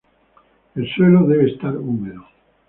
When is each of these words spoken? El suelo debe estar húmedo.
El 0.73 0.89
suelo 0.89 1.27
debe 1.27 1.51
estar 1.51 1.77
húmedo. 1.77 2.25